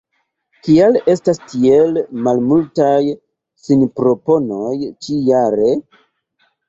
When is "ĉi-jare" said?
4.83-5.71